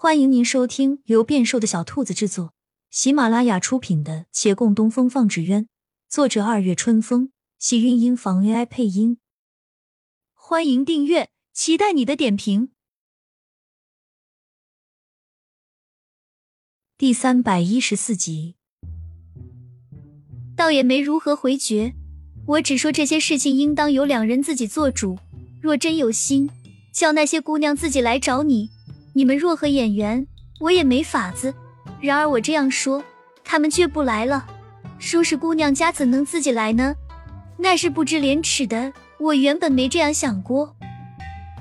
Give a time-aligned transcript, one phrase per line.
[0.00, 2.54] 欢迎您收听由变瘦的小兔子制作、
[2.88, 5.64] 喜马拉雅出品的《且共东风放纸鸢》，
[6.08, 9.18] 作者二月春风，喜韵音房 AI 配音。
[10.34, 12.70] 欢迎订阅，期待你的点评。
[16.96, 18.54] 第三百一十四集，
[20.54, 21.96] 倒也没如何回绝，
[22.46, 25.18] 我只说这些事情应当由两人自己做主。
[25.60, 26.48] 若真有心，
[26.92, 28.70] 叫那些姑娘自己来找你。
[29.12, 30.26] 你们若和演员，
[30.60, 31.54] 我也没法子。
[32.00, 33.02] 然而我这样说，
[33.44, 34.46] 他们却不来了。
[34.98, 36.94] 舒氏姑娘家怎能自己来呢？
[37.56, 38.92] 那是不知廉耻的。
[39.18, 40.76] 我原本没这样想过，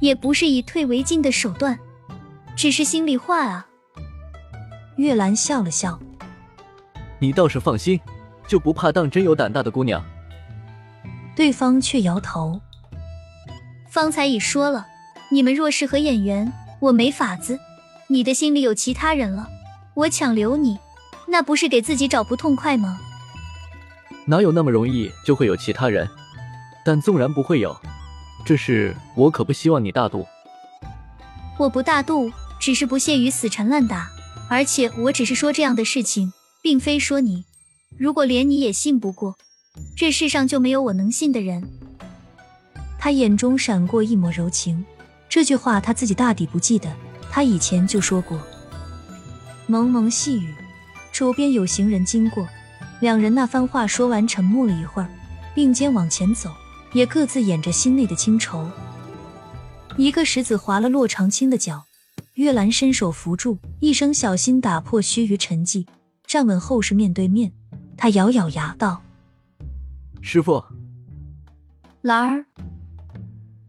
[0.00, 1.78] 也不是以退为进的手段，
[2.54, 3.66] 只是心里话啊。
[4.96, 5.98] 月兰笑了笑，
[7.18, 7.98] 你倒是放心，
[8.46, 10.04] 就不怕当真有胆大的姑娘？
[11.34, 12.60] 对方却摇头。
[13.88, 14.86] 方才已说了，
[15.30, 16.52] 你们若是和演员。
[16.80, 17.58] 我没法子，
[18.06, 19.48] 你的心里有其他人了，
[19.94, 20.78] 我强留你，
[21.26, 23.00] 那不是给自己找不痛快吗？
[24.26, 26.08] 哪有那么容易就会有其他人？
[26.84, 27.76] 但纵然不会有，
[28.44, 30.26] 这事我可不希望你大度。
[31.58, 32.30] 我不大度，
[32.60, 34.08] 只是不屑于死缠烂打，
[34.48, 37.44] 而且我只是说这样的事情，并非说你。
[37.98, 39.36] 如果连你也信不过，
[39.96, 41.68] 这世上就没有我能信的人。
[43.00, 44.84] 他眼中闪过一抹柔情。
[45.28, 46.90] 这句话他自己大抵不记得，
[47.30, 48.40] 他以前就说过。
[49.66, 50.54] 蒙蒙细雨，
[51.12, 52.48] 周边有行人经过，
[53.00, 55.08] 两人那番话说完，沉默了一会儿，
[55.54, 56.50] 并肩往前走，
[56.94, 58.66] 也各自掩着心内的清愁。
[59.98, 61.84] 一个石子划了洛长青的脚，
[62.34, 65.86] 月兰伸手扶住，一声小心打破须臾沉寂，
[66.26, 67.52] 站稳后是面对面，
[67.96, 69.02] 他咬咬牙道
[70.22, 70.64] ：“师傅，
[72.00, 72.46] 兰儿。”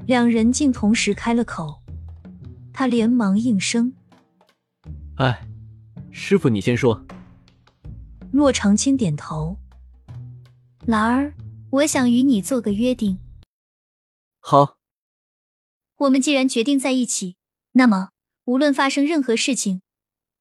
[0.10, 1.84] 两人竟同时开了口，
[2.74, 3.94] 他连忙应声
[5.18, 5.48] ：“哎，
[6.10, 7.06] 师傅，你先说。”
[8.34, 9.56] 骆长青点头
[10.88, 11.36] ：“兰儿，
[11.70, 13.20] 我想与你做个约定。
[14.40, 14.80] 好，
[15.98, 17.36] 我们既然决定在一起，
[17.74, 18.10] 那么
[18.46, 19.84] 无论发生任何事情，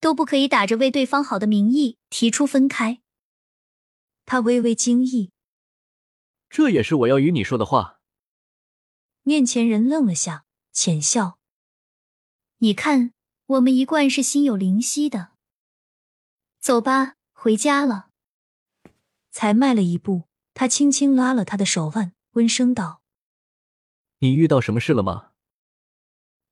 [0.00, 3.02] 都不可以打着为对方好的名义提出分开。”
[4.24, 5.30] 他微微惊异
[6.48, 7.96] ：“这也是我要与你说的话。”
[9.28, 11.38] 面前人愣了下，浅笑
[12.64, 13.12] ：“你看，
[13.44, 15.32] 我们一贯是心有灵犀的。
[16.58, 18.08] 走吧，回家了。”
[19.30, 20.22] 才迈了一步，
[20.54, 23.02] 他轻轻拉了他的手腕，温声道
[24.20, 25.32] ：“你遇到什么事了吗？”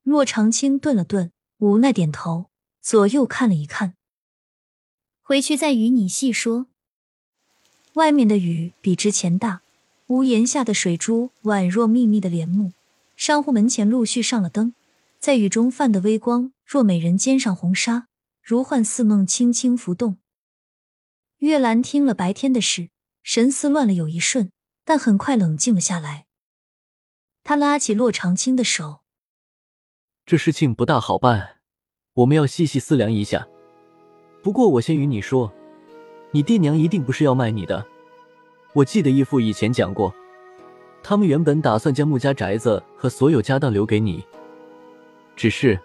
[0.04, 2.50] 洛长青顿了顿，无奈点头，
[2.82, 3.96] 左右看了一看
[5.24, 6.66] ：“回去再与你细说。”
[7.96, 9.62] 外面的雨比之前大。
[10.08, 12.72] 屋檐下的水珠宛若密密的帘幕，
[13.16, 14.72] 商户门前陆续上了灯，
[15.18, 18.06] 在雨中泛的微光，若美人肩上红纱，
[18.40, 20.18] 如幻似梦，轻轻浮动。
[21.38, 22.90] 月兰听了白天的事，
[23.24, 24.52] 神思乱了有一瞬，
[24.84, 26.26] 但很快冷静了下来。
[27.42, 29.00] 他拉起洛长青的手
[30.24, 31.56] ：“这事情不大好办，
[32.14, 33.48] 我们要细细思量一下。
[34.40, 35.52] 不过我先与你说，
[36.30, 37.84] 你爹娘一定不是要卖你的。”
[38.76, 40.14] 我记得义父以前讲过，
[41.02, 44.22] 他们原本打算将穆家宅子和所有家当留给你，
[45.34, 45.80] 只是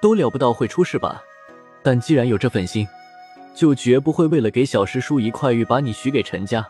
[0.00, 1.22] 都料不到会出事吧。
[1.82, 2.88] 但既然有这份心，
[3.54, 6.66] 就绝不会为了给小师叔一块玉把你许给陈家。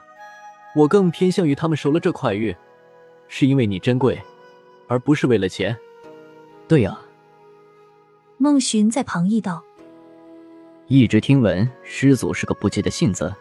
[0.74, 2.52] 我更偏向于他们收了这块玉，
[3.28, 4.20] 是因为你珍贵，
[4.88, 5.76] 而不是为了钱。
[6.66, 6.98] 对呀，
[8.36, 9.62] 孟寻在旁议道
[10.88, 13.32] ：“一直听闻师祖是个不羁的性子。”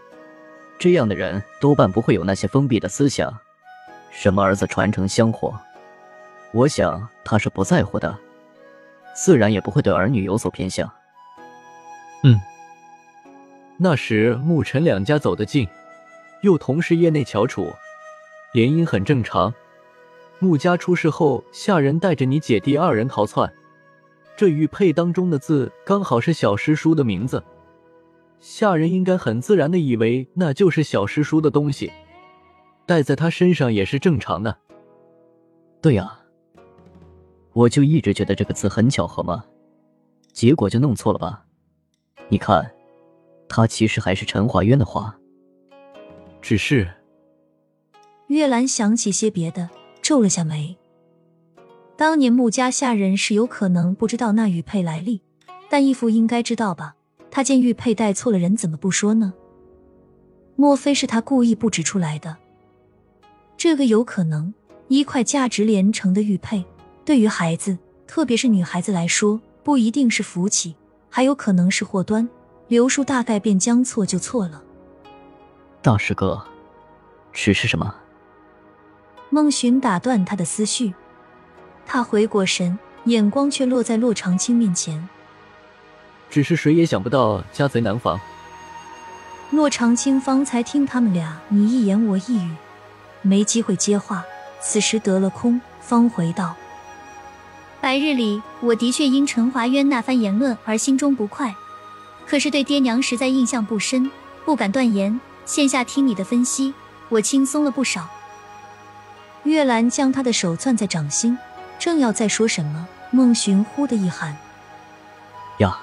[0.78, 3.34] 这样的人多半不会有那些封闭的思想，
[4.12, 5.54] 什么儿子传承香火，
[6.52, 8.18] 我想他是不在乎的，
[9.16, 10.92] 自然也不会对儿女有所偏向。
[12.24, 12.40] 嗯，
[13.78, 15.68] 那时穆陈两家走得近，
[16.42, 17.74] 又同是业内翘楚，
[18.54, 19.54] 联姻很正常。
[20.40, 23.52] 穆家出事后，下人带着你姐弟二人逃窜，
[24.36, 27.42] 这玉佩当中的字刚好是小师叔的名字。
[28.40, 31.92] 下人应该很自然的以为那就是小师叔的东西，
[32.86, 34.58] 戴在他身上也是正常的。
[35.82, 36.20] 对呀，
[37.54, 39.46] 我就一直觉得这个字很巧合嘛，
[40.32, 41.46] 结果就弄错了吧？
[42.30, 42.72] 你看，
[43.48, 45.18] 他其实还是陈华渊的话。
[46.42, 46.88] 只是，
[48.28, 49.70] 月兰想起些别的，
[50.02, 50.78] 皱了下眉。
[51.98, 55.22] 当年穆家下人是有可能不知道那玉佩来历，
[55.70, 56.96] 但义父应该知道吧？
[57.36, 59.34] 他见玉佩戴错了人，怎么不说呢？
[60.56, 62.38] 莫非是他故意不指出来的？
[63.58, 64.54] 这个有可能。
[64.88, 66.64] 一块价值连城的玉佩，
[67.04, 67.78] 对于孩子，
[68.08, 70.78] 特别是女孩子来说，不一定是福气，
[71.10, 72.26] 还有可能是祸端。
[72.70, 74.64] 刘叔大概便将错就错了。
[75.82, 76.42] 大师哥，
[77.34, 77.94] 只是什么？
[79.30, 80.94] 孟寻打断他的思绪，
[81.86, 85.06] 他回过神，眼光却落在洛长青面前。
[86.36, 88.20] 只是谁也想不到家贼难防。
[89.52, 92.52] 洛长青方才听他们俩你一言我一语，
[93.22, 94.22] 没机会接话，
[94.62, 96.54] 此时得了空，方回道
[97.80, 101.56] ：“白日里我的确因陈华渊那番言论而心中不快。”
[102.28, 104.12] 可是对爹娘实在印象不深，
[104.44, 105.18] 不敢断言。
[105.46, 106.74] 现下听你的分析，
[107.08, 108.10] 我轻松了不少。
[109.44, 111.38] 月兰将他的手攥在掌心，
[111.80, 114.36] 正要再说什么，孟寻忽的一喊
[115.60, 115.80] ：“呀，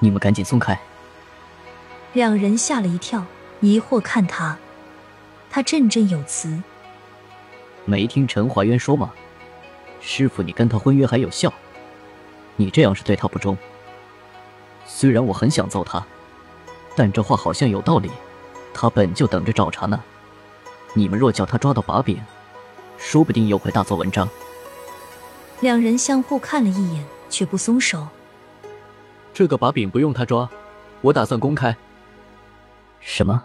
[0.00, 0.78] 你们赶紧松开！”
[2.12, 3.24] 两人吓了一跳，
[3.60, 4.56] 疑惑看他。
[5.50, 6.62] 他振振有词
[7.84, 9.12] ：“没听陈怀渊说吗？
[10.00, 11.52] 师傅，你跟他婚约还有效，
[12.56, 13.56] 你这样是对他不忠。”
[14.86, 16.04] 虽然我很想揍他，
[16.94, 18.10] 但这话好像有道理。
[18.72, 20.02] 他本就等着找茬呢。
[20.94, 22.20] 你们若叫他抓到把柄，
[22.96, 24.28] 说不定又会大做文章。
[25.60, 28.06] 两人相互看了一眼，却不松手。
[29.36, 30.50] 这个把柄不用他抓，
[31.02, 31.76] 我打算公开。
[33.00, 33.44] 什么？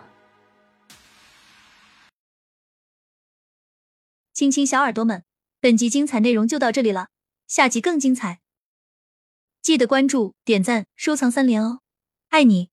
[4.33, 5.25] 亲亲小耳朵们，
[5.59, 7.09] 本集精彩内容就到这里了，
[7.45, 8.39] 下集更精彩。
[9.61, 11.81] 记得关注、点赞、收藏三连哦，
[12.29, 12.70] 爱你！